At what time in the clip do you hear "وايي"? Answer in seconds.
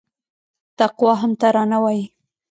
1.83-2.05